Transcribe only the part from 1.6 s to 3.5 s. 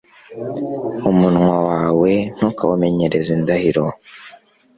wawe, ntukawumenyereze